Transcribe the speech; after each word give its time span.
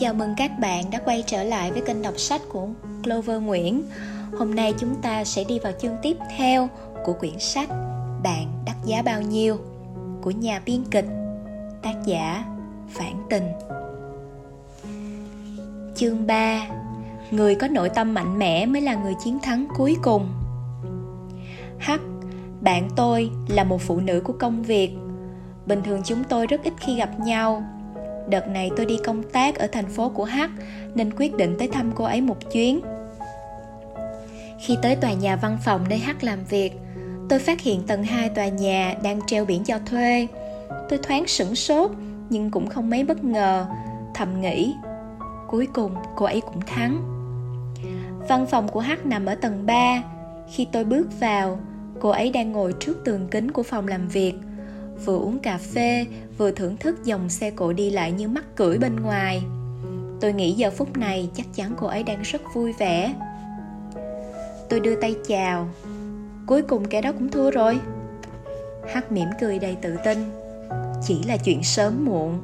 Chào 0.00 0.14
mừng 0.14 0.34
các 0.36 0.58
bạn 0.58 0.84
đã 0.90 1.00
quay 1.04 1.24
trở 1.26 1.42
lại 1.44 1.72
với 1.72 1.82
kênh 1.86 2.02
đọc 2.02 2.14
sách 2.16 2.40
của 2.48 2.68
Clover 3.02 3.42
Nguyễn. 3.42 3.82
Hôm 4.38 4.54
nay 4.54 4.74
chúng 4.78 4.94
ta 5.02 5.24
sẽ 5.24 5.44
đi 5.44 5.58
vào 5.58 5.72
chương 5.80 5.96
tiếp 6.02 6.16
theo 6.36 6.68
của 7.04 7.12
quyển 7.12 7.38
sách 7.38 7.68
Bạn 8.22 8.46
đắt 8.66 8.76
giá 8.84 9.02
bao 9.02 9.22
nhiêu 9.22 9.56
của 10.22 10.30
nhà 10.30 10.62
biên 10.64 10.84
kịch, 10.90 11.04
tác 11.82 11.94
giả 12.06 12.44
Phản 12.88 13.14
Tình. 13.30 13.44
Chương 15.94 16.26
3 16.26 16.66
Người 17.30 17.54
có 17.54 17.68
nội 17.68 17.88
tâm 17.88 18.14
mạnh 18.14 18.38
mẽ 18.38 18.66
mới 18.66 18.82
là 18.82 18.94
người 18.94 19.14
chiến 19.24 19.38
thắng 19.42 19.66
cuối 19.76 19.96
cùng. 20.02 20.28
Hắc, 21.78 22.00
bạn 22.60 22.88
tôi 22.96 23.30
là 23.48 23.64
một 23.64 23.80
phụ 23.80 24.00
nữ 24.00 24.22
của 24.24 24.34
công 24.38 24.62
việc. 24.62 24.90
Bình 25.66 25.82
thường 25.84 26.00
chúng 26.04 26.24
tôi 26.24 26.46
rất 26.46 26.62
ít 26.62 26.72
khi 26.76 26.96
gặp 26.96 27.20
nhau 27.20 27.62
Đợt 28.28 28.48
này 28.48 28.70
tôi 28.76 28.86
đi 28.86 28.98
công 29.04 29.22
tác 29.22 29.58
ở 29.58 29.66
thành 29.72 29.88
phố 29.88 30.08
của 30.08 30.24
H 30.24 30.38
nên 30.94 31.10
quyết 31.16 31.36
định 31.36 31.56
tới 31.58 31.68
thăm 31.68 31.92
cô 31.94 32.04
ấy 32.04 32.20
một 32.20 32.52
chuyến. 32.52 32.80
Khi 34.60 34.76
tới 34.82 34.96
tòa 34.96 35.12
nhà 35.12 35.36
văn 35.36 35.58
phòng 35.64 35.84
nơi 35.88 35.98
H 35.98 36.10
làm 36.20 36.44
việc, 36.44 36.72
tôi 37.28 37.38
phát 37.38 37.60
hiện 37.60 37.82
tầng 37.86 38.04
2 38.04 38.28
tòa 38.28 38.48
nhà 38.48 38.94
đang 39.02 39.20
treo 39.26 39.44
biển 39.44 39.64
cho 39.64 39.78
thuê. 39.86 40.26
Tôi 40.88 40.98
thoáng 41.02 41.26
sửng 41.26 41.54
sốt 41.54 41.90
nhưng 42.30 42.50
cũng 42.50 42.66
không 42.66 42.90
mấy 42.90 43.04
bất 43.04 43.24
ngờ, 43.24 43.66
thầm 44.14 44.40
nghĩ. 44.40 44.74
Cuối 45.48 45.68
cùng 45.72 45.94
cô 46.16 46.26
ấy 46.26 46.40
cũng 46.40 46.60
thắng. 46.66 47.02
Văn 48.28 48.46
phòng 48.46 48.68
của 48.68 48.80
H 48.80 48.90
nằm 49.04 49.26
ở 49.26 49.34
tầng 49.34 49.66
3. 49.66 50.02
Khi 50.52 50.66
tôi 50.72 50.84
bước 50.84 51.20
vào, 51.20 51.58
cô 52.00 52.08
ấy 52.08 52.30
đang 52.30 52.52
ngồi 52.52 52.74
trước 52.80 53.04
tường 53.04 53.28
kính 53.30 53.50
của 53.50 53.62
phòng 53.62 53.88
làm 53.88 54.08
việc– 54.08 54.34
vừa 55.04 55.16
uống 55.16 55.38
cà 55.38 55.58
phê 55.58 56.06
vừa 56.38 56.50
thưởng 56.50 56.76
thức 56.76 57.04
dòng 57.04 57.28
xe 57.28 57.50
cộ 57.50 57.72
đi 57.72 57.90
lại 57.90 58.12
như 58.12 58.28
mắt 58.28 58.56
cưỡi 58.56 58.78
bên 58.78 58.96
ngoài. 58.96 59.42
Tôi 60.20 60.32
nghĩ 60.32 60.52
giờ 60.52 60.70
phút 60.70 60.96
này 60.96 61.30
chắc 61.34 61.46
chắn 61.54 61.74
cô 61.76 61.86
ấy 61.86 62.02
đang 62.02 62.22
rất 62.22 62.42
vui 62.54 62.72
vẻ. 62.72 63.14
Tôi 64.68 64.80
đưa 64.80 64.94
tay 64.94 65.14
chào. 65.28 65.68
Cuối 66.46 66.62
cùng 66.62 66.88
kẻ 66.88 67.02
đó 67.02 67.12
cũng 67.12 67.28
thua 67.28 67.50
rồi. 67.50 67.80
Hắc 68.92 69.12
mỉm 69.12 69.28
cười 69.40 69.58
đầy 69.58 69.76
tự 69.82 69.96
tin. 70.04 70.18
Chỉ 71.02 71.22
là 71.22 71.36
chuyện 71.36 71.62
sớm 71.62 72.04
muộn. 72.04 72.38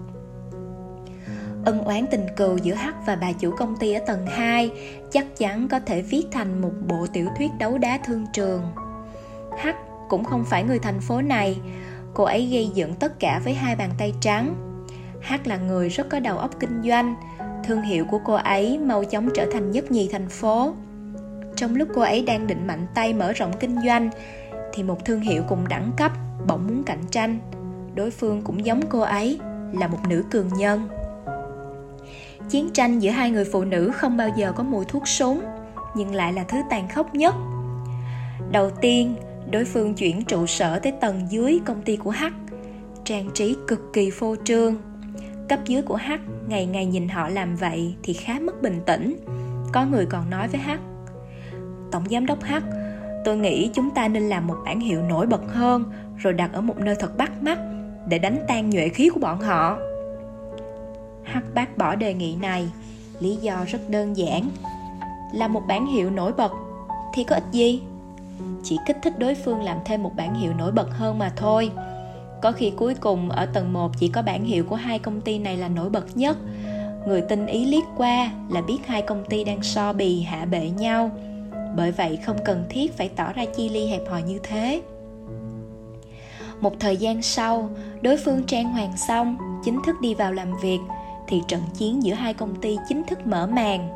Ân 1.64 1.82
oán 1.82 2.06
tình 2.10 2.26
cừu 2.36 2.56
giữa 2.56 2.74
Hắc 2.74 2.94
và 3.06 3.16
bà 3.16 3.32
chủ 3.32 3.50
công 3.58 3.76
ty 3.76 3.92
ở 3.92 4.00
tầng 4.06 4.26
2 4.26 4.70
chắc 5.12 5.26
chắn 5.36 5.68
có 5.68 5.80
thể 5.80 6.02
viết 6.02 6.24
thành 6.32 6.60
một 6.60 6.72
bộ 6.88 7.06
tiểu 7.12 7.26
thuyết 7.38 7.50
đấu 7.58 7.78
đá 7.78 7.98
thương 8.06 8.26
trường. 8.32 8.62
Hắc 9.58 9.76
cũng 10.08 10.24
không 10.24 10.44
phải 10.44 10.64
người 10.64 10.78
thành 10.78 11.00
phố 11.00 11.20
này, 11.20 11.56
cô 12.16 12.24
ấy 12.24 12.48
gây 12.52 12.70
dựng 12.74 12.94
tất 12.94 13.20
cả 13.20 13.40
với 13.44 13.54
hai 13.54 13.76
bàn 13.76 13.90
tay 13.98 14.12
trắng. 14.20 14.54
Hát 15.20 15.46
là 15.46 15.56
người 15.56 15.88
rất 15.88 16.08
có 16.08 16.20
đầu 16.20 16.38
óc 16.38 16.50
kinh 16.60 16.82
doanh. 16.84 17.14
Thương 17.64 17.82
hiệu 17.82 18.04
của 18.04 18.20
cô 18.24 18.34
ấy 18.34 18.78
mau 18.78 19.04
chóng 19.04 19.28
trở 19.34 19.46
thành 19.52 19.70
nhất 19.70 19.90
nhì 19.90 20.08
thành 20.12 20.28
phố. 20.28 20.74
Trong 21.56 21.76
lúc 21.76 21.88
cô 21.94 22.02
ấy 22.02 22.22
đang 22.22 22.46
định 22.46 22.66
mạnh 22.66 22.86
tay 22.94 23.14
mở 23.14 23.32
rộng 23.32 23.52
kinh 23.60 23.76
doanh, 23.86 24.10
thì 24.72 24.82
một 24.82 25.04
thương 25.04 25.20
hiệu 25.20 25.42
cùng 25.48 25.68
đẳng 25.68 25.90
cấp 25.96 26.12
bỗng 26.46 26.66
muốn 26.66 26.82
cạnh 26.84 27.02
tranh. 27.10 27.38
Đối 27.94 28.10
phương 28.10 28.42
cũng 28.42 28.66
giống 28.66 28.80
cô 28.88 29.00
ấy, 29.00 29.38
là 29.72 29.88
một 29.88 29.98
nữ 30.08 30.24
cường 30.30 30.48
nhân. 30.58 30.88
Chiến 32.50 32.70
tranh 32.72 32.98
giữa 32.98 33.10
hai 33.10 33.30
người 33.30 33.44
phụ 33.44 33.64
nữ 33.64 33.90
không 33.94 34.16
bao 34.16 34.28
giờ 34.36 34.52
có 34.52 34.62
mùi 34.62 34.84
thuốc 34.84 35.08
súng, 35.08 35.40
nhưng 35.94 36.14
lại 36.14 36.32
là 36.32 36.44
thứ 36.48 36.58
tàn 36.70 36.88
khốc 36.88 37.14
nhất. 37.14 37.34
Đầu 38.50 38.70
tiên 38.70 39.16
đối 39.50 39.64
phương 39.64 39.94
chuyển 39.94 40.24
trụ 40.24 40.46
sở 40.46 40.78
tới 40.78 40.92
tầng 40.92 41.20
dưới 41.30 41.60
công 41.64 41.82
ty 41.82 41.96
của 41.96 42.10
H, 42.10 42.24
trang 43.04 43.30
trí 43.34 43.56
cực 43.68 43.80
kỳ 43.92 44.10
phô 44.10 44.36
trương. 44.44 44.76
Cấp 45.48 45.58
dưới 45.66 45.82
của 45.82 45.96
H 45.96 46.10
ngày 46.48 46.66
ngày 46.66 46.86
nhìn 46.86 47.08
họ 47.08 47.28
làm 47.28 47.56
vậy 47.56 47.94
thì 48.02 48.12
khá 48.12 48.38
mất 48.40 48.62
bình 48.62 48.80
tĩnh. 48.86 49.16
Có 49.72 49.86
người 49.86 50.06
còn 50.06 50.30
nói 50.30 50.48
với 50.48 50.60
H, 50.60 50.70
Tổng 51.92 52.08
giám 52.10 52.26
đốc 52.26 52.42
H, 52.42 52.54
tôi 53.24 53.36
nghĩ 53.36 53.70
chúng 53.74 53.90
ta 53.90 54.08
nên 54.08 54.28
làm 54.28 54.46
một 54.46 54.56
bản 54.64 54.80
hiệu 54.80 55.02
nổi 55.02 55.26
bật 55.26 55.42
hơn 55.48 55.84
rồi 56.16 56.32
đặt 56.32 56.52
ở 56.52 56.60
một 56.60 56.78
nơi 56.78 56.94
thật 56.98 57.16
bắt 57.16 57.42
mắt 57.42 57.58
để 58.08 58.18
đánh 58.18 58.38
tan 58.48 58.70
nhuệ 58.70 58.88
khí 58.88 59.08
của 59.08 59.20
bọn 59.20 59.40
họ. 59.40 59.78
H 61.24 61.38
bác 61.54 61.78
bỏ 61.78 61.94
đề 61.94 62.14
nghị 62.14 62.36
này, 62.36 62.70
lý 63.20 63.36
do 63.36 63.64
rất 63.66 63.90
đơn 63.90 64.16
giản. 64.16 64.48
Là 65.34 65.48
một 65.48 65.62
bản 65.68 65.86
hiệu 65.86 66.10
nổi 66.10 66.32
bật 66.32 66.52
thì 67.14 67.24
có 67.24 67.34
ích 67.34 67.44
gì? 67.52 67.82
Chỉ 68.62 68.78
kích 68.86 68.96
thích 69.02 69.18
đối 69.18 69.34
phương 69.34 69.62
làm 69.62 69.78
thêm 69.84 70.02
một 70.02 70.12
bản 70.16 70.34
hiệu 70.34 70.52
nổi 70.54 70.72
bật 70.72 70.90
hơn 70.90 71.18
mà 71.18 71.32
thôi. 71.36 71.70
Có 72.42 72.52
khi 72.52 72.72
cuối 72.76 72.94
cùng 72.94 73.30
ở 73.30 73.46
tầng 73.46 73.72
1 73.72 73.90
chỉ 73.98 74.08
có 74.08 74.22
bản 74.22 74.44
hiệu 74.44 74.64
của 74.64 74.76
hai 74.76 74.98
công 74.98 75.20
ty 75.20 75.38
này 75.38 75.56
là 75.56 75.68
nổi 75.68 75.90
bật 75.90 76.16
nhất. 76.16 76.36
Người 77.06 77.20
tinh 77.20 77.46
ý 77.46 77.64
liếc 77.64 77.84
qua 77.96 78.30
là 78.50 78.62
biết 78.62 78.78
hai 78.86 79.02
công 79.02 79.24
ty 79.24 79.44
đang 79.44 79.62
so 79.62 79.92
bì 79.92 80.22
hạ 80.22 80.44
bệ 80.44 80.70
nhau. 80.70 81.10
Bởi 81.76 81.92
vậy 81.92 82.18
không 82.26 82.36
cần 82.44 82.64
thiết 82.68 82.96
phải 82.96 83.08
tỏ 83.08 83.32
ra 83.32 83.44
chi 83.56 83.68
ly 83.68 83.86
hẹp 83.86 84.02
hòi 84.10 84.22
như 84.22 84.38
thế. 84.42 84.82
Một 86.60 86.72
thời 86.80 86.96
gian 86.96 87.22
sau, 87.22 87.70
đối 88.02 88.16
phương 88.16 88.42
trang 88.46 88.72
hoàng 88.72 88.96
xong, 89.08 89.36
chính 89.64 89.80
thức 89.86 89.96
đi 90.00 90.14
vào 90.14 90.32
làm 90.32 90.48
việc, 90.62 90.78
thì 91.28 91.42
trận 91.48 91.62
chiến 91.74 92.02
giữa 92.02 92.14
hai 92.14 92.34
công 92.34 92.54
ty 92.60 92.78
chính 92.88 93.04
thức 93.04 93.26
mở 93.26 93.46
màn. 93.46 93.88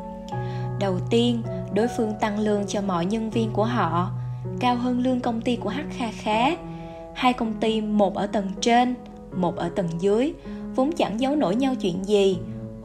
Đầu 0.79 0.99
tiên, 1.09 1.43
đối 1.73 1.87
phương 1.97 2.13
tăng 2.21 2.39
lương 2.39 2.67
cho 2.67 2.81
mọi 2.81 3.05
nhân 3.05 3.29
viên 3.29 3.51
của 3.53 3.65
họ 3.65 4.11
cao 4.61 4.75
hơn 4.75 4.99
lương 4.99 5.19
công 5.19 5.41
ty 5.41 5.55
của 5.55 5.69
H 5.69 5.79
kha 5.97 6.11
khá. 6.11 6.55
Hai 7.15 7.33
công 7.33 7.53
ty 7.53 7.81
một 7.81 8.15
ở 8.15 8.27
tầng 8.27 8.47
trên, 8.61 8.95
một 9.35 9.55
ở 9.55 9.69
tầng 9.75 9.89
dưới, 9.99 10.33
vốn 10.75 10.91
chẳng 10.91 11.19
giấu 11.19 11.35
nổi 11.35 11.55
nhau 11.55 11.75
chuyện 11.81 12.05
gì, 12.05 12.37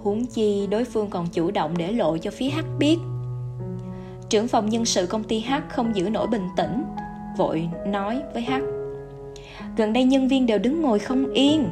huống 0.03 0.27
chi 0.27 0.67
đối 0.71 0.85
phương 0.85 1.11
còn 1.11 1.27
chủ 1.27 1.51
động 1.51 1.75
để 1.79 1.93
lộ 1.93 2.17
cho 2.17 2.31
phía 2.31 2.51
H 2.51 2.59
biết. 2.79 2.99
Trưởng 4.29 4.49
phòng 4.49 4.69
nhân 4.69 4.85
sự 4.85 5.07
công 5.07 5.25
ty 5.25 5.41
H 5.41 5.53
không 5.69 5.97
giữ 5.97 6.11
nổi 6.11 6.27
bình 6.27 6.49
tĩnh, 6.57 6.85
vội 7.37 7.69
nói 7.87 8.23
với 8.35 8.43
H. 8.43 8.53
Gần 9.77 9.93
đây 9.93 10.05
nhân 10.05 10.29
viên 10.29 10.47
đều 10.47 10.59
đứng 10.59 10.83
ngồi 10.83 10.99
không 10.99 11.33
yên. 11.33 11.69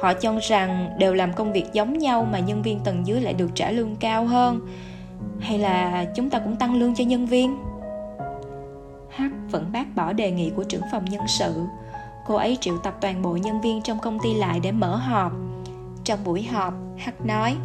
Họ 0.00 0.14
cho 0.14 0.38
rằng 0.42 0.90
đều 0.98 1.14
làm 1.14 1.32
công 1.32 1.52
việc 1.52 1.64
giống 1.72 1.98
nhau 1.98 2.28
mà 2.32 2.38
nhân 2.38 2.62
viên 2.62 2.80
tầng 2.80 3.06
dưới 3.06 3.20
lại 3.20 3.34
được 3.34 3.50
trả 3.54 3.70
lương 3.70 3.96
cao 3.96 4.26
hơn. 4.26 4.60
Hay 5.40 5.58
là 5.58 6.04
chúng 6.16 6.30
ta 6.30 6.38
cũng 6.38 6.56
tăng 6.56 6.74
lương 6.74 6.94
cho 6.94 7.04
nhân 7.04 7.26
viên? 7.26 7.56
H 9.18 9.22
vẫn 9.50 9.72
bác 9.72 9.94
bỏ 9.94 10.12
đề 10.12 10.30
nghị 10.30 10.50
của 10.56 10.64
trưởng 10.64 10.82
phòng 10.92 11.04
nhân 11.04 11.22
sự. 11.28 11.54
Cô 12.26 12.34
ấy 12.34 12.58
triệu 12.60 12.78
tập 12.78 12.96
toàn 13.00 13.22
bộ 13.22 13.36
nhân 13.36 13.60
viên 13.60 13.82
trong 13.82 13.98
công 14.00 14.18
ty 14.22 14.34
lại 14.34 14.60
để 14.62 14.72
mở 14.72 14.96
họp. 14.96 15.32
Trong 16.04 16.18
buổi 16.24 16.42
họp, 16.42 16.74
H 17.04 17.26
nói 17.26 17.56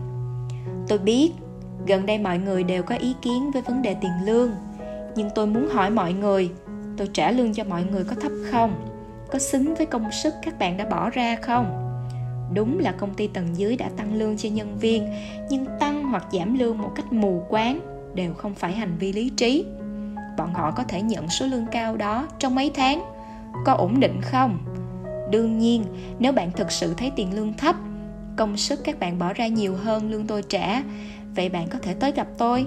Tôi 0.87 0.97
biết, 0.97 1.31
gần 1.87 2.05
đây 2.05 2.19
mọi 2.19 2.37
người 2.37 2.63
đều 2.63 2.83
có 2.83 2.95
ý 2.95 3.15
kiến 3.21 3.51
với 3.51 3.61
vấn 3.61 3.81
đề 3.81 3.95
tiền 4.01 4.11
lương. 4.23 4.51
Nhưng 5.15 5.29
tôi 5.35 5.47
muốn 5.47 5.69
hỏi 5.69 5.89
mọi 5.89 6.13
người, 6.13 6.51
tôi 6.97 7.09
trả 7.13 7.31
lương 7.31 7.53
cho 7.53 7.63
mọi 7.63 7.83
người 7.83 8.03
có 8.03 8.15
thấp 8.21 8.31
không? 8.51 8.75
Có 9.31 9.39
xứng 9.39 9.75
với 9.75 9.85
công 9.85 10.11
sức 10.11 10.33
các 10.41 10.59
bạn 10.59 10.77
đã 10.77 10.85
bỏ 10.85 11.09
ra 11.09 11.35
không? 11.41 11.79
Đúng 12.53 12.79
là 12.79 12.91
công 12.91 13.13
ty 13.13 13.27
tầng 13.27 13.47
dưới 13.55 13.75
đã 13.75 13.89
tăng 13.97 14.15
lương 14.15 14.37
cho 14.37 14.49
nhân 14.49 14.77
viên, 14.79 15.07
nhưng 15.49 15.65
tăng 15.79 16.03
hoặc 16.03 16.25
giảm 16.31 16.59
lương 16.59 16.77
một 16.77 16.91
cách 16.95 17.13
mù 17.13 17.43
quáng 17.49 17.79
đều 18.15 18.33
không 18.33 18.55
phải 18.55 18.73
hành 18.73 18.97
vi 18.99 19.13
lý 19.13 19.29
trí 19.29 19.65
bọn 20.37 20.53
họ 20.53 20.71
có 20.71 20.83
thể 20.83 21.01
nhận 21.01 21.29
số 21.29 21.45
lương 21.45 21.65
cao 21.71 21.97
đó 21.97 22.27
trong 22.39 22.55
mấy 22.55 22.71
tháng. 22.75 23.03
Có 23.65 23.73
ổn 23.73 23.99
định 23.99 24.21
không? 24.21 24.57
Đương 25.31 25.59
nhiên 25.59 25.85
nếu 26.19 26.31
bạn 26.31 26.51
thực 26.51 26.71
sự 26.71 26.93
thấy 26.97 27.11
tiền 27.15 27.35
lương 27.35 27.53
thấp 27.53 27.75
công 28.37 28.57
sức 28.57 28.79
các 28.83 28.99
bạn 28.99 29.19
bỏ 29.19 29.33
ra 29.33 29.47
nhiều 29.47 29.75
hơn 29.75 30.11
lương 30.11 30.27
tôi 30.27 30.43
trả 30.43 30.83
vậy 31.35 31.49
bạn 31.49 31.67
có 31.69 31.79
thể 31.81 31.93
tới 31.93 32.11
gặp 32.11 32.27
tôi. 32.37 32.65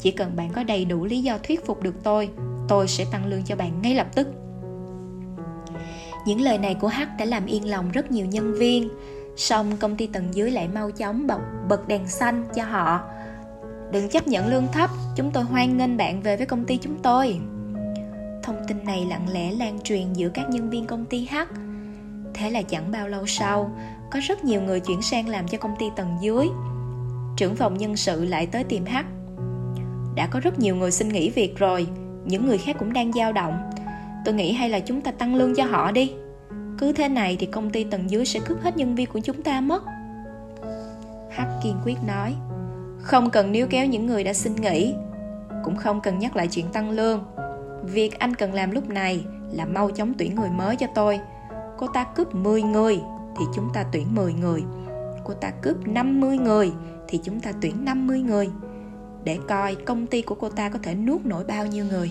Chỉ 0.00 0.10
cần 0.10 0.36
bạn 0.36 0.50
có 0.52 0.62
đầy 0.62 0.84
đủ 0.84 1.04
lý 1.04 1.22
do 1.22 1.38
thuyết 1.38 1.66
phục 1.66 1.82
được 1.82 1.94
tôi 2.02 2.30
tôi 2.68 2.88
sẽ 2.88 3.04
tăng 3.12 3.26
lương 3.26 3.42
cho 3.42 3.56
bạn 3.56 3.82
ngay 3.82 3.94
lập 3.94 4.06
tức. 4.14 4.28
Những 6.26 6.40
lời 6.40 6.58
này 6.58 6.74
của 6.74 6.88
H 6.88 7.00
đã 7.18 7.24
làm 7.24 7.46
yên 7.46 7.70
lòng 7.70 7.90
rất 7.90 8.10
nhiều 8.10 8.26
nhân 8.26 8.54
viên. 8.54 8.88
Xong 9.36 9.76
công 9.76 9.96
ty 9.96 10.06
tầng 10.06 10.28
dưới 10.32 10.50
lại 10.50 10.68
mau 10.68 10.90
chóng 10.90 11.26
bật, 11.26 11.40
bật 11.68 11.88
đèn 11.88 12.08
xanh 12.08 12.44
cho 12.54 12.64
họ. 12.64 13.00
Đừng 13.92 14.08
chấp 14.08 14.28
nhận 14.28 14.46
lương 14.46 14.66
thấp, 14.72 14.90
chúng 15.16 15.30
tôi 15.30 15.44
hoan 15.44 15.76
nghênh 15.76 15.96
bạn 15.96 16.22
về 16.22 16.36
với 16.36 16.46
công 16.46 16.64
ty 16.64 16.76
chúng 16.76 16.98
tôi. 17.02 17.40
Thông 18.42 18.56
tin 18.68 18.84
này 18.84 19.06
lặng 19.10 19.26
lẽ 19.32 19.52
lan 19.52 19.78
truyền 19.84 20.12
giữa 20.12 20.28
các 20.28 20.50
nhân 20.50 20.70
viên 20.70 20.86
công 20.86 21.04
ty 21.04 21.28
H. 21.30 21.36
Thế 22.34 22.50
là 22.50 22.62
chẳng 22.62 22.90
bao 22.90 23.08
lâu 23.08 23.26
sau, 23.26 23.76
có 24.10 24.20
rất 24.28 24.44
nhiều 24.44 24.62
người 24.62 24.80
chuyển 24.80 25.02
sang 25.02 25.28
làm 25.28 25.48
cho 25.48 25.58
công 25.58 25.74
ty 25.78 25.86
tầng 25.96 26.16
dưới. 26.20 26.46
Trưởng 27.36 27.56
phòng 27.56 27.78
nhân 27.78 27.96
sự 27.96 28.24
lại 28.24 28.46
tới 28.46 28.64
tìm 28.64 28.84
H. 28.84 28.96
Đã 30.14 30.26
có 30.26 30.40
rất 30.40 30.58
nhiều 30.58 30.76
người 30.76 30.90
xin 30.90 31.08
nghỉ 31.08 31.30
việc 31.30 31.58
rồi, 31.58 31.86
những 32.24 32.46
người 32.46 32.58
khác 32.58 32.76
cũng 32.78 32.92
đang 32.92 33.12
dao 33.12 33.32
động. 33.32 33.70
Tôi 34.24 34.34
nghĩ 34.34 34.52
hay 34.52 34.70
là 34.70 34.80
chúng 34.80 35.00
ta 35.00 35.10
tăng 35.10 35.34
lương 35.34 35.54
cho 35.54 35.64
họ 35.64 35.92
đi. 35.92 36.12
Cứ 36.78 36.92
thế 36.92 37.08
này 37.08 37.36
thì 37.40 37.46
công 37.46 37.70
ty 37.70 37.84
tầng 37.84 38.10
dưới 38.10 38.26
sẽ 38.26 38.40
cướp 38.46 38.62
hết 38.62 38.76
nhân 38.76 38.94
viên 38.94 39.06
của 39.06 39.20
chúng 39.20 39.42
ta 39.42 39.60
mất. 39.60 39.84
H 41.36 41.40
kiên 41.62 41.76
quyết 41.84 41.96
nói 42.06 42.34
không 43.06 43.30
cần 43.30 43.52
níu 43.52 43.66
kéo 43.70 43.86
những 43.86 44.06
người 44.06 44.24
đã 44.24 44.32
xin 44.32 44.54
nghỉ. 44.56 44.94
Cũng 45.64 45.76
không 45.76 46.00
cần 46.00 46.18
nhắc 46.18 46.36
lại 46.36 46.48
chuyện 46.48 46.66
tăng 46.72 46.90
lương. 46.90 47.24
Việc 47.82 48.18
anh 48.18 48.34
cần 48.34 48.54
làm 48.54 48.70
lúc 48.70 48.88
này 48.88 49.24
là 49.52 49.64
mau 49.64 49.90
chóng 49.90 50.12
tuyển 50.18 50.34
người 50.34 50.50
mới 50.50 50.76
cho 50.76 50.86
tôi. 50.94 51.20
Cô 51.78 51.86
ta 51.86 52.04
cướp 52.04 52.34
10 52.34 52.62
người 52.62 53.00
thì 53.38 53.44
chúng 53.54 53.68
ta 53.74 53.84
tuyển 53.92 54.14
10 54.14 54.32
người. 54.32 54.62
Cô 55.24 55.34
ta 55.34 55.50
cướp 55.50 55.86
50 55.86 56.38
người 56.38 56.72
thì 57.08 57.20
chúng 57.24 57.40
ta 57.40 57.52
tuyển 57.60 57.84
50 57.84 58.20
người. 58.20 58.48
Để 59.24 59.38
coi 59.48 59.74
công 59.74 60.06
ty 60.06 60.22
của 60.22 60.34
cô 60.34 60.48
ta 60.48 60.68
có 60.68 60.78
thể 60.82 60.94
nuốt 60.94 61.24
nổi 61.24 61.44
bao 61.44 61.66
nhiêu 61.66 61.84
người. 61.84 62.10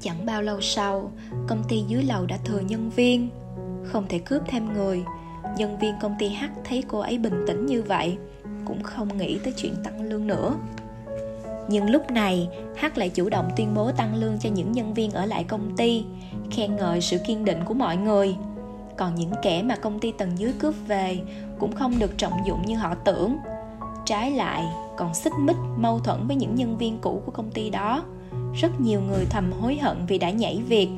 Chẳng 0.00 0.26
bao 0.26 0.42
lâu 0.42 0.60
sau, 0.60 1.12
công 1.48 1.62
ty 1.68 1.84
dưới 1.88 2.02
lầu 2.02 2.26
đã 2.26 2.38
thừa 2.44 2.60
nhân 2.60 2.90
viên, 2.96 3.30
không 3.84 4.06
thể 4.08 4.18
cướp 4.18 4.42
thêm 4.48 4.72
người. 4.72 5.04
Nhân 5.56 5.78
viên 5.78 5.94
công 6.00 6.14
ty 6.18 6.28
H 6.28 6.44
thấy 6.64 6.84
cô 6.88 6.98
ấy 6.98 7.18
bình 7.18 7.44
tĩnh 7.46 7.66
như 7.66 7.82
vậy, 7.82 8.18
cũng 8.70 8.82
không 8.82 9.18
nghĩ 9.18 9.38
tới 9.44 9.52
chuyện 9.52 9.74
tăng 9.84 10.02
lương 10.02 10.26
nữa. 10.26 10.54
Nhưng 11.68 11.90
lúc 11.90 12.10
này, 12.10 12.48
H 12.80 12.84
lại 12.94 13.08
chủ 13.08 13.28
động 13.28 13.50
tuyên 13.56 13.74
bố 13.74 13.92
tăng 13.92 14.14
lương 14.14 14.38
cho 14.38 14.50
những 14.50 14.72
nhân 14.72 14.94
viên 14.94 15.10
ở 15.10 15.26
lại 15.26 15.44
công 15.44 15.76
ty, 15.76 16.04
khen 16.50 16.76
ngợi 16.76 17.00
sự 17.00 17.18
kiên 17.26 17.44
định 17.44 17.58
của 17.64 17.74
mọi 17.74 17.96
người. 17.96 18.36
Còn 18.96 19.14
những 19.14 19.32
kẻ 19.42 19.62
mà 19.62 19.76
công 19.76 19.98
ty 19.98 20.12
tầng 20.12 20.30
dưới 20.36 20.52
cướp 20.58 20.74
về 20.86 21.18
cũng 21.58 21.72
không 21.72 21.98
được 21.98 22.18
trọng 22.18 22.32
dụng 22.46 22.66
như 22.66 22.76
họ 22.76 22.94
tưởng. 22.94 23.36
Trái 24.04 24.30
lại, 24.30 24.64
còn 24.96 25.14
xích 25.14 25.32
mích 25.40 25.56
mâu 25.76 25.98
thuẫn 25.98 26.26
với 26.26 26.36
những 26.36 26.54
nhân 26.54 26.78
viên 26.78 26.98
cũ 27.00 27.22
của 27.26 27.32
công 27.32 27.50
ty 27.50 27.70
đó 27.70 28.04
rất 28.54 28.80
nhiều 28.80 29.00
người 29.00 29.24
thầm 29.30 29.52
hối 29.52 29.76
hận 29.76 29.96
vì 30.06 30.18
đã 30.18 30.30
nhảy 30.30 30.62
việc 30.68 30.88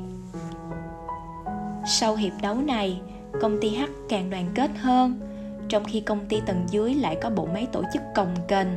sau 1.87 2.17
hiệp 2.17 2.33
đấu 2.43 2.55
này 2.55 3.01
công 3.41 3.59
ty 3.61 3.77
H 3.77 3.83
càng 4.09 4.31
đoàn 4.31 4.53
kết 4.55 4.71
hơn 4.79 5.32
trong 5.73 5.85
khi 5.85 6.01
công 6.01 6.27
ty 6.27 6.41
tầng 6.47 6.67
dưới 6.71 6.95
lại 6.95 7.17
có 7.23 7.31
bộ 7.31 7.49
máy 7.55 7.67
tổ 7.73 7.83
chức 7.93 8.03
cồng 8.15 8.35
kềnh 8.49 8.69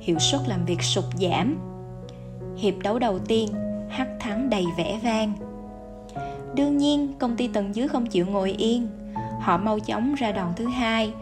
hiệu 0.00 0.18
suất 0.18 0.40
làm 0.48 0.64
việc 0.64 0.82
sụt 0.82 1.04
giảm 1.20 1.58
hiệp 2.56 2.74
đấu 2.82 2.98
đầu 2.98 3.18
tiên 3.18 3.48
H 3.90 4.00
thắng 4.20 4.50
đầy 4.50 4.64
vẻ 4.78 5.00
vang 5.02 5.32
đương 6.54 6.78
nhiên 6.78 7.12
công 7.18 7.36
ty 7.36 7.48
tầng 7.48 7.74
dưới 7.74 7.88
không 7.88 8.06
chịu 8.06 8.26
ngồi 8.26 8.52
yên 8.52 8.88
họ 9.40 9.56
mau 9.56 9.78
chóng 9.78 10.14
ra 10.14 10.32
đòn 10.32 10.52
thứ 10.56 10.66
hai 10.66 11.12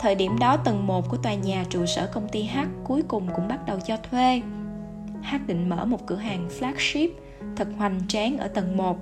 Thời 0.00 0.14
điểm 0.14 0.38
đó 0.38 0.56
tầng 0.56 0.86
1 0.86 1.08
của 1.08 1.16
tòa 1.16 1.34
nhà 1.34 1.64
trụ 1.70 1.86
sở 1.86 2.06
công 2.06 2.28
ty 2.28 2.42
H 2.42 2.58
cuối 2.84 3.02
cùng 3.08 3.28
cũng 3.36 3.48
bắt 3.48 3.66
đầu 3.66 3.78
cho 3.86 3.96
thuê. 4.10 4.42
H 5.22 5.34
định 5.46 5.68
mở 5.68 5.84
một 5.84 6.06
cửa 6.06 6.16
hàng 6.16 6.48
flagship 6.58 7.08
thật 7.56 7.68
hoành 7.78 8.00
tráng 8.08 8.38
ở 8.38 8.48
tầng 8.48 8.76
1, 8.76 8.98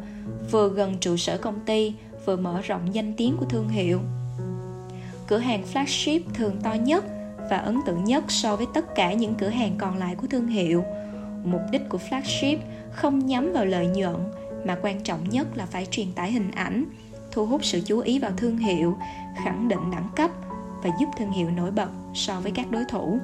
vừa 0.50 0.68
gần 0.68 0.98
trụ 1.00 1.16
sở 1.16 1.38
công 1.38 1.60
ty, 1.60 1.94
vừa 2.24 2.36
mở 2.36 2.60
rộng 2.60 2.94
danh 2.94 3.12
tiếng 3.16 3.36
của 3.36 3.46
thương 3.46 3.68
hiệu. 3.68 4.00
Cửa 5.26 5.38
hàng 5.38 5.64
flagship 5.72 6.20
thường 6.34 6.56
to 6.62 6.72
nhất 6.72 7.04
và 7.50 7.56
ấn 7.56 7.80
tượng 7.86 8.04
nhất 8.04 8.24
so 8.28 8.56
với 8.56 8.66
tất 8.74 8.94
cả 8.94 9.12
những 9.12 9.34
cửa 9.34 9.48
hàng 9.48 9.74
còn 9.78 9.98
lại 9.98 10.14
của 10.14 10.26
thương 10.26 10.48
hiệu. 10.48 10.84
Mục 11.44 11.60
đích 11.70 11.88
của 11.88 11.98
flagship 12.10 12.56
không 12.92 13.26
nhắm 13.26 13.52
vào 13.52 13.64
lợi 13.64 13.86
nhuận 13.86 14.16
mà 14.66 14.76
quan 14.82 15.00
trọng 15.00 15.30
nhất 15.30 15.46
là 15.54 15.66
phải 15.66 15.86
truyền 15.90 16.12
tải 16.12 16.32
hình 16.32 16.50
ảnh, 16.50 16.84
thu 17.30 17.46
hút 17.46 17.64
sự 17.64 17.80
chú 17.84 18.00
ý 18.00 18.18
vào 18.18 18.30
thương 18.36 18.58
hiệu, 18.58 18.96
khẳng 19.44 19.68
định 19.68 19.90
đẳng 19.92 20.08
cấp 20.16 20.30
và 20.82 20.90
giúp 21.00 21.06
thương 21.18 21.32
hiệu 21.32 21.50
nổi 21.50 21.70
bật 21.70 21.88
so 22.14 22.40
với 22.40 22.52
các 22.52 22.70
đối 22.70 22.84
thủ. 22.84 23.18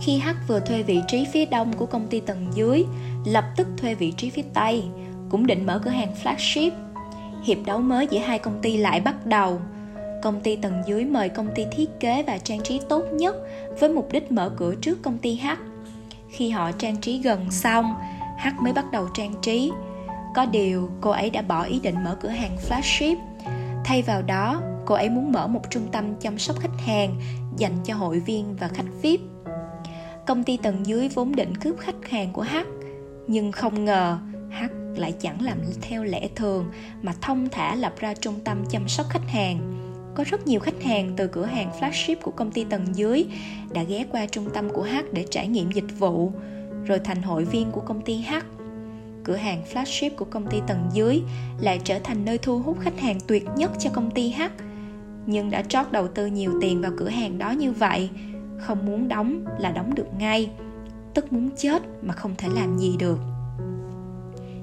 Khi 0.00 0.18
H 0.18 0.28
vừa 0.48 0.60
thuê 0.60 0.82
vị 0.82 1.00
trí 1.08 1.26
phía 1.32 1.46
đông 1.46 1.72
của 1.72 1.86
công 1.86 2.06
ty 2.06 2.20
tầng 2.20 2.46
dưới, 2.54 2.84
lập 3.24 3.44
tức 3.56 3.68
thuê 3.76 3.94
vị 3.94 4.12
trí 4.16 4.30
phía 4.30 4.44
tây, 4.54 4.84
cũng 5.30 5.46
định 5.46 5.66
mở 5.66 5.80
cửa 5.84 5.90
hàng 5.90 6.14
flagship. 6.22 6.70
Hiệp 7.44 7.58
đấu 7.66 7.78
mới 7.78 8.06
giữa 8.10 8.20
hai 8.20 8.38
công 8.38 8.58
ty 8.62 8.76
lại 8.76 9.00
bắt 9.00 9.26
đầu. 9.26 9.60
Công 10.24 10.40
ty 10.40 10.56
tầng 10.56 10.82
dưới 10.86 11.04
mời 11.04 11.28
công 11.28 11.48
ty 11.54 11.66
thiết 11.72 11.90
kế 12.00 12.22
và 12.22 12.38
trang 12.38 12.60
trí 12.62 12.80
tốt 12.88 13.04
nhất 13.12 13.36
với 13.80 13.90
mục 13.90 14.08
đích 14.12 14.32
mở 14.32 14.52
cửa 14.56 14.74
trước 14.74 15.02
công 15.02 15.18
ty 15.18 15.36
H. 15.36 15.46
Khi 16.28 16.50
họ 16.50 16.72
trang 16.72 16.96
trí 16.96 17.18
gần 17.18 17.50
xong, 17.50 17.94
H 18.38 18.62
mới 18.62 18.72
bắt 18.72 18.84
đầu 18.92 19.08
trang 19.14 19.34
trí. 19.42 19.72
Có 20.34 20.46
điều, 20.46 20.90
cô 21.00 21.10
ấy 21.10 21.30
đã 21.30 21.42
bỏ 21.42 21.62
ý 21.62 21.80
định 21.80 22.04
mở 22.04 22.16
cửa 22.20 22.28
hàng 22.28 22.56
flagship. 22.68 23.16
Thay 23.84 24.02
vào 24.02 24.22
đó, 24.22 24.60
cô 24.86 24.94
ấy 24.94 25.10
muốn 25.10 25.32
mở 25.32 25.46
một 25.46 25.70
trung 25.70 25.88
tâm 25.92 26.14
chăm 26.20 26.38
sóc 26.38 26.60
khách 26.60 26.80
hàng 26.86 27.20
dành 27.56 27.76
cho 27.84 27.94
hội 27.94 28.20
viên 28.20 28.56
và 28.56 28.68
khách 28.68 28.86
VIP. 29.02 29.20
Công 30.26 30.44
ty 30.44 30.56
tầng 30.56 30.86
dưới 30.86 31.08
vốn 31.08 31.36
định 31.36 31.56
cướp 31.56 31.78
khách 31.78 32.08
hàng 32.10 32.32
của 32.32 32.42
H, 32.42 32.56
nhưng 33.26 33.52
không 33.52 33.84
ngờ 33.84 34.18
H 34.50 34.64
lại 34.98 35.14
chẳng 35.20 35.42
làm 35.42 35.58
theo 35.82 36.04
lẽ 36.04 36.28
thường 36.34 36.70
mà 37.02 37.12
thông 37.20 37.48
thả 37.48 37.74
lập 37.74 37.94
ra 37.98 38.14
trung 38.14 38.40
tâm 38.44 38.64
chăm 38.70 38.88
sóc 38.88 39.06
khách 39.10 39.28
hàng. 39.28 39.83
Có 40.14 40.24
rất 40.26 40.46
nhiều 40.46 40.60
khách 40.60 40.82
hàng 40.82 41.12
từ 41.16 41.26
cửa 41.26 41.44
hàng 41.44 41.70
flagship 41.80 42.16
của 42.22 42.30
công 42.30 42.50
ty 42.50 42.64
tầng 42.64 42.86
dưới 42.94 43.26
đã 43.72 43.82
ghé 43.82 44.06
qua 44.10 44.26
trung 44.26 44.50
tâm 44.54 44.70
của 44.70 44.82
H 44.82 44.96
để 45.12 45.26
trải 45.30 45.48
nghiệm 45.48 45.70
dịch 45.70 45.98
vụ, 45.98 46.32
rồi 46.84 46.98
thành 46.98 47.22
hội 47.22 47.44
viên 47.44 47.70
của 47.70 47.80
công 47.80 48.00
ty 48.00 48.22
H. 48.22 48.34
Cửa 49.24 49.36
hàng 49.36 49.62
flagship 49.72 50.10
của 50.16 50.24
công 50.24 50.46
ty 50.50 50.58
tầng 50.66 50.88
dưới 50.92 51.22
lại 51.60 51.80
trở 51.84 51.98
thành 51.98 52.24
nơi 52.24 52.38
thu 52.38 52.58
hút 52.58 52.80
khách 52.80 53.00
hàng 53.00 53.18
tuyệt 53.26 53.44
nhất 53.56 53.70
cho 53.78 53.90
công 53.90 54.10
ty 54.10 54.32
H. 54.32 54.42
Nhưng 55.26 55.50
đã 55.50 55.62
trót 55.62 55.92
đầu 55.92 56.08
tư 56.08 56.26
nhiều 56.26 56.52
tiền 56.60 56.82
vào 56.82 56.92
cửa 56.96 57.08
hàng 57.08 57.38
đó 57.38 57.50
như 57.50 57.72
vậy 57.72 58.10
không 58.58 58.86
muốn 58.86 59.08
đóng 59.08 59.44
là 59.58 59.70
đóng 59.70 59.94
được 59.94 60.06
ngay 60.18 60.50
tức 61.14 61.32
muốn 61.32 61.50
chết 61.56 61.82
mà 62.02 62.14
không 62.14 62.34
thể 62.38 62.48
làm 62.54 62.78
gì 62.78 62.96
được. 62.98 63.18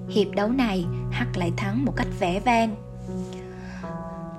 Hiệp 0.09 0.27
đấu 0.35 0.49
này 0.49 0.85
H 1.11 1.37
lại 1.37 1.51
thắng 1.57 1.85
một 1.85 1.93
cách 1.95 2.07
vẻ 2.19 2.39
vang 2.39 2.75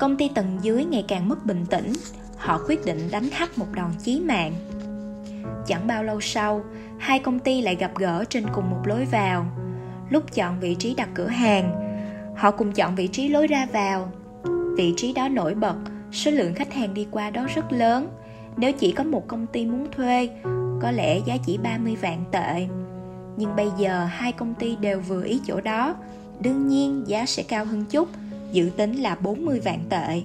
công 0.03 0.17
ty 0.17 0.29
tầng 0.35 0.59
dưới 0.63 0.85
ngày 0.85 1.05
càng 1.09 1.29
mất 1.29 1.47
bình 1.47 1.67
tĩnh. 1.71 1.93
Họ 2.37 2.61
quyết 2.69 2.85
định 2.87 2.99
đánh 3.11 3.29
hắc 3.33 3.59
một 3.59 3.67
đòn 3.75 3.91
chí 4.05 4.21
mạng. 4.21 4.53
Chẳng 5.67 5.87
bao 5.87 6.05
lâu 6.05 6.21
sau, 6.21 6.65
hai 6.99 7.19
công 7.19 7.39
ty 7.39 7.61
lại 7.61 7.77
gặp 7.77 7.91
gỡ 7.99 8.25
trên 8.29 8.45
cùng 8.55 8.71
một 8.71 8.81
lối 8.85 9.05
vào. 9.05 9.47
Lúc 10.11 10.35
chọn 10.35 10.61
vị 10.61 10.75
trí 10.75 10.95
đặt 10.95 11.09
cửa 11.15 11.27
hàng, 11.27 11.73
họ 12.37 12.51
cùng 12.51 12.73
chọn 12.73 12.95
vị 12.95 13.07
trí 13.07 13.29
lối 13.29 13.47
ra 13.47 13.67
vào. 13.73 14.13
Vị 14.77 14.95
trí 14.97 15.13
đó 15.13 15.29
nổi 15.29 15.55
bật, 15.55 15.77
số 16.13 16.31
lượng 16.31 16.55
khách 16.55 16.73
hàng 16.73 16.95
đi 16.95 17.07
qua 17.11 17.31
đó 17.31 17.47
rất 17.55 17.73
lớn. 17.73 18.09
Nếu 18.57 18.73
chỉ 18.73 18.93
có 18.93 19.05
một 19.05 19.29
công 19.29 19.47
ty 19.47 19.67
muốn 19.67 19.87
thuê, 19.93 20.29
có 20.81 20.91
lẽ 20.91 21.19
giá 21.19 21.37
chỉ 21.47 21.59
30 21.59 21.97
vạn 21.97 22.25
tệ. 22.33 22.67
Nhưng 23.37 23.57
bây 23.57 23.69
giờ 23.79 24.05
hai 24.05 24.33
công 24.33 24.55
ty 24.55 24.77
đều 24.77 25.01
vừa 25.01 25.25
ý 25.25 25.41
chỗ 25.47 25.61
đó. 25.61 25.95
Đương 26.41 26.69
nhiên, 26.69 27.05
giá 27.07 27.27
sẽ 27.27 27.43
cao 27.43 27.65
hơn 27.65 27.85
chút 27.85 28.09
dự 28.53 28.71
tính 28.77 28.93
là 28.93 29.15
40 29.15 29.61
vạn 29.61 29.81
tệ. 29.89 30.23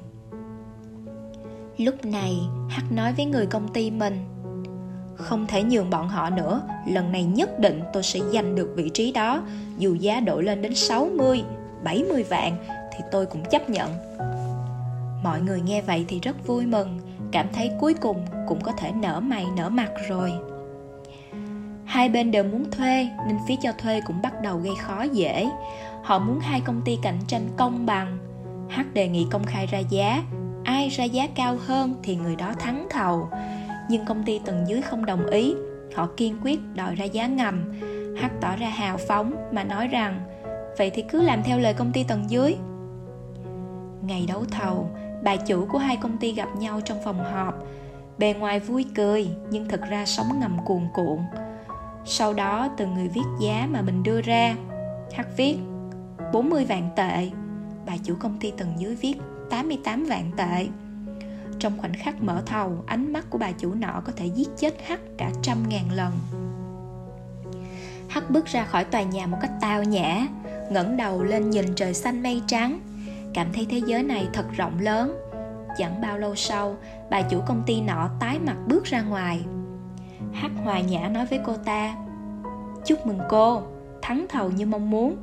Lúc 1.78 2.06
này 2.06 2.40
hắc 2.70 2.92
nói 2.92 3.14
với 3.14 3.26
người 3.26 3.46
công 3.46 3.68
ty 3.74 3.92
mình 3.92 4.26
không 5.16 5.48
thể 5.48 5.64
nhường 5.64 5.90
bọn 5.90 6.10
họ 6.10 6.30
nữa 6.30 6.62
lần 6.88 7.12
này 7.12 7.24
nhất 7.24 7.60
định 7.60 7.82
tôi 7.94 8.04
sẽ 8.04 8.20
giành 8.34 8.56
được 8.56 8.74
vị 8.76 8.90
trí 8.94 9.12
đó. 9.12 9.44
Dù 9.78 9.96
giá 9.96 10.20
đổi 10.20 10.44
lên 10.44 10.62
đến 10.62 10.76
60, 10.76 11.44
70 11.84 12.24
vạn 12.24 12.58
thì 12.68 13.04
tôi 13.12 13.26
cũng 13.26 13.44
chấp 13.52 13.70
nhận. 13.70 13.90
Mọi 15.24 15.42
người 15.42 15.62
nghe 15.62 15.82
vậy 15.82 16.06
thì 16.08 16.20
rất 16.20 16.48
vui 16.48 16.66
mừng 16.66 17.00
cảm 17.32 17.48
thấy 17.54 17.72
cuối 17.80 17.94
cùng 17.94 18.26
cũng 18.48 18.62
có 18.62 18.72
thể 18.72 18.92
nở 18.92 19.20
mày 19.20 19.46
nở 19.58 19.70
mặt 19.70 19.92
rồi 20.10 20.34
hai 21.88 22.10
bên 22.10 22.32
đều 22.32 22.44
muốn 22.44 22.72
thuê, 22.72 23.10
nên 23.28 23.38
phía 23.48 23.56
cho 23.62 23.72
thuê 23.72 24.02
cũng 24.02 24.22
bắt 24.22 24.42
đầu 24.42 24.58
gây 24.58 24.74
khó 24.82 25.02
dễ. 25.02 25.50
Họ 26.04 26.20
muốn 26.20 26.40
hai 26.40 26.62
công 26.62 26.82
ty 26.86 26.98
cạnh 27.02 27.20
tranh 27.28 27.50
công 27.58 27.86
bằng. 27.86 28.18
H 28.70 28.80
đề 28.94 29.08
nghị 29.08 29.28
công 29.32 29.44
khai 29.44 29.66
ra 29.66 29.80
giá. 29.80 30.24
Ai 30.64 30.90
ra 30.90 31.04
giá 31.04 31.28
cao 31.36 31.58
hơn 31.66 31.96
thì 32.04 32.16
người 32.16 32.36
đó 32.36 32.54
thắng 32.60 32.88
thầu. 32.90 33.30
Nhưng 33.90 34.06
công 34.06 34.24
ty 34.24 34.40
tầng 34.40 34.66
dưới 34.68 34.82
không 34.82 35.06
đồng 35.06 35.26
ý. 35.26 35.54
Họ 35.96 36.08
kiên 36.18 36.36
quyết 36.44 36.60
đòi 36.76 36.96
ra 36.96 37.06
giá 37.06 37.28
ngầm. 37.28 37.74
H 38.22 38.26
tỏ 38.42 38.56
ra 38.56 38.70
hào 38.70 38.98
phóng 38.98 39.34
mà 39.52 39.64
nói 39.64 39.88
rằng, 39.88 40.22
vậy 40.78 40.90
thì 40.90 41.04
cứ 41.10 41.22
làm 41.22 41.44
theo 41.44 41.60
lời 41.60 41.74
công 41.74 41.92
ty 41.92 42.04
tầng 42.04 42.26
dưới. 42.30 42.56
Ngày 44.02 44.26
đấu 44.28 44.46
thầu, 44.52 44.90
bà 45.24 45.36
chủ 45.36 45.66
của 45.66 45.78
hai 45.78 45.98
công 45.98 46.18
ty 46.18 46.34
gặp 46.34 46.50
nhau 46.60 46.82
trong 46.86 46.98
phòng 47.04 47.24
họp. 47.34 47.54
Bề 48.18 48.34
ngoài 48.34 48.60
vui 48.60 48.86
cười, 48.96 49.30
nhưng 49.50 49.70
thực 49.70 49.82
ra 49.82 50.06
sống 50.06 50.40
ngầm 50.40 50.58
cuồn 50.66 50.82
cuộn 50.94 51.20
sau 52.10 52.34
đó 52.34 52.70
từ 52.78 52.86
người 52.86 53.08
viết 53.08 53.26
giá 53.40 53.68
mà 53.72 53.82
mình 53.82 54.04
đưa 54.04 54.22
ra. 54.22 54.56
Hắc 55.14 55.28
viết 55.38 55.58
40 56.34 56.66
vạn 56.66 56.90
tệ. 56.96 57.30
Bà 57.86 57.94
chủ 58.04 58.16
công 58.20 58.40
ty 58.40 58.52
tầng 58.52 58.74
dưới 58.78 58.96
viết 58.96 59.16
88 59.50 60.06
vạn 60.06 60.32
tệ. 60.38 60.68
Trong 61.60 61.78
khoảnh 61.78 61.94
khắc 61.94 62.24
mở 62.24 62.44
thầu, 62.46 62.84
Ánh 62.86 63.14
mắt 63.14 63.26
của 63.30 63.38
bà 63.38 63.52
chủ 63.52 63.74
nọ 63.74 64.02
có 64.06 64.12
thể 64.16 64.26
giết 64.26 64.48
chết 64.58 64.74
Hắc 64.88 65.00
cả 65.18 65.32
trăm 65.42 65.58
ngàn 65.70 65.92
lần. 65.92 66.14
Hắc 68.10 68.30
bước 68.30 68.46
ra 68.46 68.66
khỏi 68.66 68.84
tòa 68.84 69.02
nhà 69.02 69.28
một 69.28 69.38
cách 69.42 69.52
tao 69.62 69.84
nhã, 69.84 70.28
ngẩng 70.72 70.98
đầu 70.98 71.24
lên 71.24 71.50
nhìn 71.50 71.66
trời 71.76 71.94
xanh 71.94 72.24
mây 72.24 72.42
trắng. 72.48 72.80
Cảm 73.34 73.48
thấy 73.54 73.68
thế 73.70 73.82
giới 73.86 74.04
này 74.04 74.28
thật 74.34 74.46
rộng 74.56 74.80
lớn. 74.80 75.18
Chẳng 75.78 76.02
bao 76.02 76.18
lâu 76.18 76.36
sau, 76.36 76.76
bà 77.10 77.22
chủ 77.22 77.42
công 77.48 77.64
ty 77.66 77.82
nọ 77.82 78.10
tái 78.20 78.40
mặt 78.40 78.56
bước 78.68 78.84
ra 78.84 79.02
ngoài 79.02 79.46
hắc 80.38 80.52
hòa 80.64 80.80
nhã 80.80 81.10
nói 81.10 81.26
với 81.26 81.40
cô 81.46 81.54
ta. 81.66 81.96
Chúc 82.86 83.06
mừng 83.06 83.20
cô, 83.30 83.62
thắng 84.02 84.26
thầu 84.30 84.52
như 84.52 84.66
mong 84.66 84.90
muốn. 84.90 85.16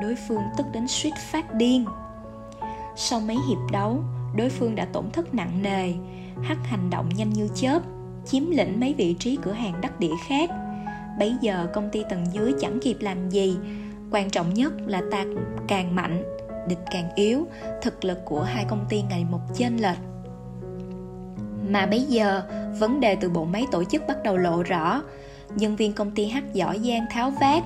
Đối 0.00 0.16
phương 0.28 0.42
tức 0.56 0.66
đến 0.72 0.88
suýt 0.88 1.12
phát 1.32 1.54
điên. 1.54 1.84
Sau 2.96 3.20
mấy 3.20 3.36
hiệp 3.48 3.72
đấu, 3.72 3.98
đối 4.36 4.48
phương 4.48 4.74
đã 4.74 4.84
tổn 4.84 5.10
thất 5.10 5.34
nặng 5.34 5.62
nề. 5.62 5.92
Hắc 6.42 6.58
hành 6.64 6.90
động 6.90 7.08
nhanh 7.08 7.30
như 7.30 7.48
chớp, 7.54 7.82
chiếm 8.26 8.50
lĩnh 8.50 8.80
mấy 8.80 8.94
vị 8.94 9.14
trí 9.18 9.38
cửa 9.42 9.52
hàng 9.52 9.80
đắc 9.80 10.00
địa 10.00 10.14
khác. 10.26 10.50
Bây 11.18 11.34
giờ 11.40 11.66
công 11.74 11.90
ty 11.90 12.02
tầng 12.10 12.26
dưới 12.32 12.54
chẳng 12.60 12.78
kịp 12.82 12.96
làm 13.00 13.30
gì. 13.30 13.56
Quan 14.10 14.30
trọng 14.30 14.54
nhất 14.54 14.72
là 14.86 15.02
ta 15.10 15.24
càng 15.68 15.94
mạnh, 15.94 16.22
địch 16.68 16.84
càng 16.90 17.14
yếu, 17.14 17.46
thực 17.82 18.04
lực 18.04 18.18
của 18.24 18.42
hai 18.42 18.64
công 18.64 18.86
ty 18.88 19.02
ngày 19.02 19.24
một 19.30 19.40
chênh 19.54 19.76
lệch 19.76 19.98
mà 21.68 21.86
bây 21.86 22.00
giờ, 22.00 22.42
vấn 22.78 23.00
đề 23.00 23.16
từ 23.16 23.30
bộ 23.30 23.44
máy 23.44 23.66
tổ 23.72 23.84
chức 23.84 24.06
bắt 24.06 24.22
đầu 24.22 24.36
lộ 24.36 24.62
rõ. 24.62 25.02
Nhân 25.56 25.76
viên 25.76 25.92
công 25.92 26.10
ty 26.10 26.28
H 26.28 26.36
giỏi 26.52 26.78
giang 26.78 27.06
tháo 27.10 27.30
vát, 27.30 27.62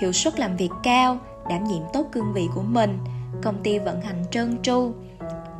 hiệu 0.00 0.12
suất 0.12 0.40
làm 0.40 0.56
việc 0.56 0.70
cao, 0.82 1.18
đảm 1.50 1.64
nhiệm 1.64 1.82
tốt 1.92 2.06
cương 2.12 2.32
vị 2.34 2.46
của 2.54 2.62
mình. 2.62 2.98
Công 3.42 3.62
ty 3.62 3.78
vận 3.78 4.00
hành 4.00 4.24
trơn 4.30 4.58
tru. 4.62 4.92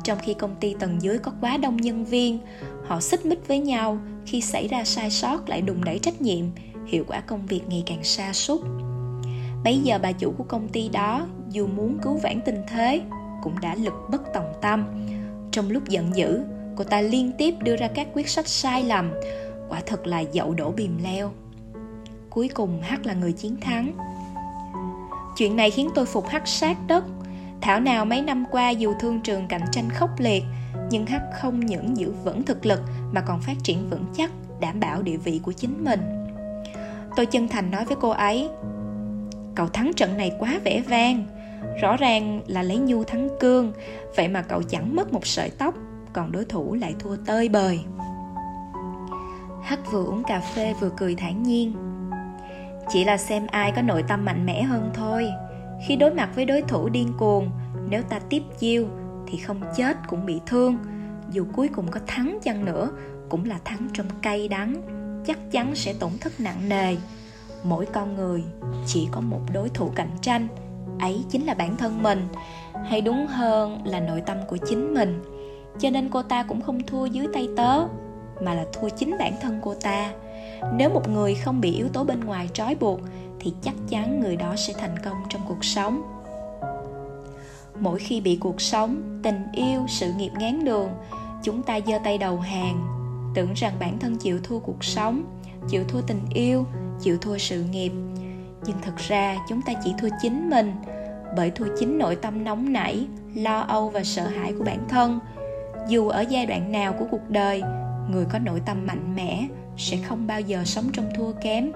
Trong 0.03 0.17
khi 0.21 0.33
công 0.33 0.55
ty 0.55 0.75
tầng 0.79 1.01
dưới 1.01 1.17
có 1.17 1.31
quá 1.41 1.57
đông 1.57 1.77
nhân 1.77 2.05
viên, 2.05 2.39
họ 2.85 2.99
xích 2.99 3.25
mích 3.25 3.47
với 3.47 3.59
nhau, 3.59 3.97
khi 4.25 4.41
xảy 4.41 4.67
ra 4.67 4.83
sai 4.83 5.09
sót 5.09 5.49
lại 5.49 5.61
đùng 5.61 5.83
đẩy 5.83 5.99
trách 5.99 6.21
nhiệm, 6.21 6.45
hiệu 6.87 7.03
quả 7.07 7.21
công 7.21 7.45
việc 7.45 7.61
ngày 7.67 7.83
càng 7.85 8.03
sa 8.03 8.33
sút. 8.33 8.61
Bấy 9.63 9.79
giờ 9.79 9.99
bà 10.01 10.11
chủ 10.11 10.33
của 10.37 10.43
công 10.43 10.67
ty 10.67 10.89
đó, 10.89 11.27
dù 11.49 11.67
muốn 11.67 11.97
cứu 12.01 12.17
vãn 12.17 12.41
tình 12.45 12.61
thế, 12.67 13.01
cũng 13.43 13.59
đã 13.61 13.75
lực 13.75 13.93
bất 14.11 14.21
tòng 14.33 14.53
tâm. 14.61 14.85
Trong 15.51 15.71
lúc 15.71 15.89
giận 15.89 16.15
dữ 16.15 16.41
cô 16.79 16.85
ta 16.85 17.01
liên 17.01 17.31
tiếp 17.37 17.53
đưa 17.59 17.75
ra 17.75 17.87
các 17.87 18.07
quyết 18.13 18.29
sách 18.29 18.47
sai 18.47 18.83
lầm. 18.83 19.11
Quả 19.69 19.81
thật 19.85 20.07
là 20.07 20.19
dậu 20.19 20.53
đổ 20.53 20.71
bìm 20.71 20.97
leo. 21.03 21.31
Cuối 22.29 22.49
cùng 22.53 22.81
hắc 22.81 23.05
là 23.05 23.13
người 23.13 23.31
chiến 23.31 23.57
thắng. 23.61 23.91
Chuyện 25.37 25.55
này 25.55 25.71
khiến 25.71 25.89
tôi 25.95 26.05
phục 26.05 26.27
hắc 26.27 26.47
sát 26.47 26.77
đất. 26.87 27.03
Thảo 27.61 27.79
nào 27.79 28.05
mấy 28.05 28.21
năm 28.21 28.45
qua 28.51 28.69
dù 28.69 28.93
thương 28.99 29.21
trường 29.21 29.47
cạnh 29.47 29.61
tranh 29.71 29.89
khốc 29.89 30.09
liệt, 30.19 30.43
nhưng 30.89 31.05
hắc 31.05 31.21
không 31.41 31.59
những 31.59 31.97
giữ 31.97 32.11
vững 32.23 32.43
thực 32.43 32.65
lực 32.65 32.81
mà 33.11 33.21
còn 33.21 33.41
phát 33.41 33.55
triển 33.63 33.89
vững 33.89 34.05
chắc, 34.17 34.31
đảm 34.59 34.79
bảo 34.79 35.01
địa 35.01 35.17
vị 35.17 35.41
của 35.43 35.51
chính 35.51 35.83
mình. 35.83 36.01
Tôi 37.15 37.25
chân 37.25 37.47
thành 37.47 37.71
nói 37.71 37.85
với 37.85 37.97
cô 38.01 38.09
ấy, 38.09 38.49
cậu 39.55 39.67
thắng 39.67 39.93
trận 39.93 40.17
này 40.17 40.31
quá 40.39 40.59
vẻ 40.63 40.81
vang. 40.87 41.25
Rõ 41.81 41.97
ràng 41.97 42.41
là 42.47 42.63
lấy 42.63 42.77
nhu 42.77 43.03
thắng 43.03 43.29
cương, 43.39 43.73
vậy 44.15 44.27
mà 44.27 44.41
cậu 44.41 44.63
chẳng 44.63 44.95
mất 44.95 45.13
một 45.13 45.27
sợi 45.27 45.49
tóc 45.49 45.75
còn 46.13 46.31
đối 46.31 46.45
thủ 46.45 46.73
lại 46.73 46.95
thua 46.99 47.15
tơi 47.25 47.49
bời. 47.49 47.79
Hắc 49.63 49.91
vừa 49.91 50.05
uống 50.05 50.23
cà 50.23 50.39
phê 50.39 50.73
vừa 50.79 50.89
cười 50.97 51.15
thản 51.15 51.43
nhiên. 51.43 51.75
Chỉ 52.89 53.03
là 53.05 53.17
xem 53.17 53.47
ai 53.47 53.71
có 53.75 53.81
nội 53.81 54.03
tâm 54.07 54.25
mạnh 54.25 54.45
mẽ 54.45 54.61
hơn 54.61 54.91
thôi. 54.93 55.31
Khi 55.87 55.95
đối 55.95 56.13
mặt 56.13 56.29
với 56.35 56.45
đối 56.45 56.61
thủ 56.61 56.89
điên 56.89 57.13
cuồng, 57.17 57.51
nếu 57.89 58.01
ta 58.01 58.19
tiếp 58.29 58.43
chiêu 58.59 58.87
thì 59.27 59.37
không 59.37 59.61
chết 59.75 59.97
cũng 60.07 60.25
bị 60.25 60.41
thương. 60.45 60.77
Dù 61.31 61.45
cuối 61.55 61.69
cùng 61.75 61.87
có 61.91 61.99
thắng 62.07 62.39
chăng 62.43 62.65
nữa, 62.65 62.89
cũng 63.29 63.45
là 63.45 63.59
thắng 63.65 63.87
trong 63.93 64.07
cay 64.21 64.47
đắng, 64.47 64.75
chắc 65.25 65.51
chắn 65.51 65.75
sẽ 65.75 65.93
tổn 65.93 66.11
thất 66.21 66.39
nặng 66.39 66.69
nề. 66.69 66.95
Mỗi 67.63 67.85
con 67.85 68.15
người 68.15 68.43
chỉ 68.85 69.07
có 69.11 69.21
một 69.21 69.41
đối 69.53 69.69
thủ 69.69 69.91
cạnh 69.95 70.11
tranh, 70.21 70.47
ấy 70.99 71.23
chính 71.29 71.45
là 71.45 71.53
bản 71.53 71.77
thân 71.77 72.03
mình. 72.03 72.27
Hay 72.85 73.01
đúng 73.01 73.27
hơn 73.27 73.85
là 73.85 73.99
nội 73.99 74.21
tâm 74.25 74.37
của 74.47 74.57
chính 74.57 74.93
mình 74.93 75.21
cho 75.79 75.89
nên 75.89 76.09
cô 76.09 76.21
ta 76.21 76.43
cũng 76.43 76.61
không 76.61 76.83
thua 76.83 77.05
dưới 77.05 77.27
tay 77.33 77.47
tớ, 77.57 77.87
mà 78.41 78.53
là 78.53 78.65
thua 78.73 78.89
chính 78.89 79.17
bản 79.19 79.33
thân 79.41 79.59
cô 79.63 79.73
ta. 79.73 80.11
Nếu 80.73 80.89
một 80.89 81.09
người 81.09 81.35
không 81.35 81.61
bị 81.61 81.71
yếu 81.75 81.89
tố 81.89 82.03
bên 82.03 82.19
ngoài 82.19 82.49
trói 82.53 82.75
buộc, 82.75 82.99
thì 83.39 83.53
chắc 83.61 83.75
chắn 83.89 84.19
người 84.19 84.35
đó 84.35 84.55
sẽ 84.55 84.73
thành 84.73 84.95
công 85.03 85.17
trong 85.29 85.41
cuộc 85.47 85.65
sống. 85.65 86.01
Mỗi 87.79 87.99
khi 87.99 88.21
bị 88.21 88.35
cuộc 88.35 88.61
sống, 88.61 89.19
tình 89.23 89.47
yêu, 89.53 89.85
sự 89.87 90.13
nghiệp 90.13 90.31
ngán 90.39 90.65
đường, 90.65 90.89
chúng 91.43 91.63
ta 91.63 91.79
giơ 91.87 91.99
tay 92.03 92.17
đầu 92.17 92.39
hàng, 92.39 92.87
tưởng 93.35 93.53
rằng 93.55 93.73
bản 93.79 93.99
thân 93.99 94.17
chịu 94.17 94.39
thua 94.43 94.59
cuộc 94.59 94.83
sống, 94.83 95.23
chịu 95.69 95.83
thua 95.87 96.01
tình 96.01 96.21
yêu, 96.33 96.65
chịu 97.01 97.17
thua 97.17 97.37
sự 97.37 97.63
nghiệp. 97.63 97.91
Nhưng 98.65 98.77
thực 98.81 98.97
ra, 98.97 99.37
chúng 99.49 99.61
ta 99.61 99.73
chỉ 99.83 99.93
thua 100.01 100.09
chính 100.21 100.49
mình, 100.49 100.73
bởi 101.35 101.51
thua 101.51 101.65
chính 101.79 101.97
nội 101.97 102.15
tâm 102.15 102.43
nóng 102.43 102.73
nảy, 102.73 103.07
lo 103.35 103.59
âu 103.59 103.89
và 103.89 104.03
sợ 104.03 104.27
hãi 104.27 104.53
của 104.57 104.63
bản 104.63 104.87
thân 104.89 105.19
dù 105.87 106.07
ở 106.07 106.21
giai 106.21 106.45
đoạn 106.45 106.71
nào 106.71 106.93
của 106.93 107.05
cuộc 107.11 107.29
đời, 107.29 107.61
người 108.09 108.25
có 108.25 108.39
nội 108.39 108.61
tâm 108.65 108.87
mạnh 108.87 109.15
mẽ 109.15 109.47
sẽ 109.77 109.97
không 109.97 110.27
bao 110.27 110.41
giờ 110.41 110.63
sống 110.65 110.85
trong 110.93 111.09
thua 111.15 111.31
kém. 111.31 111.71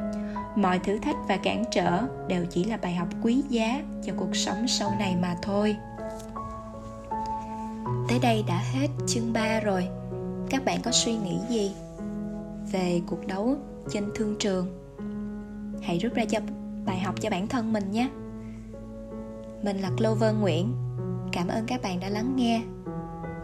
Mọi 0.56 0.80
thử 0.80 0.98
thách 0.98 1.16
và 1.28 1.38
cản 1.38 1.64
trở 1.72 2.02
đều 2.28 2.46
chỉ 2.50 2.64
là 2.64 2.78
bài 2.78 2.96
học 2.96 3.08
quý 3.22 3.44
giá 3.50 3.84
cho 4.06 4.14
cuộc 4.18 4.36
sống 4.36 4.68
sau 4.68 4.94
này 5.00 5.16
mà 5.22 5.36
thôi. 5.42 5.76
Tới 8.10 8.20
đây 8.22 8.44
đã 8.48 8.64
hết 8.74 8.88
chương 9.08 9.34
3 9.34 9.60
rồi. 9.60 9.88
Các 10.50 10.66
bạn 10.66 10.82
có 10.82 10.92
suy 10.92 11.16
nghĩ 11.16 11.38
gì 11.50 11.72
về 12.72 13.02
cuộc 13.08 13.28
đấu 13.28 13.56
trên 13.90 14.04
thương 14.16 14.36
trường? 14.40 14.68
Hãy 15.82 16.00
rút 16.00 16.14
ra 16.14 16.26
cho 16.26 16.40
bài 16.86 17.00
học 17.00 17.16
cho 17.22 17.30
bản 17.30 17.48
thân 17.48 17.74
mình 17.74 17.92
nhé. 17.92 18.10
Mình 19.64 19.78
là 19.78 19.90
clover 19.98 20.36
nguyễn. 20.36 20.74
Cảm 21.32 21.48
ơn 21.48 21.66
các 21.68 21.82
bạn 21.82 22.00
đã 22.00 22.10
lắng 22.10 22.34
nghe 22.36 22.62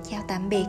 chào 0.03 0.22
tạm 0.27 0.50
biệt. 0.50 0.65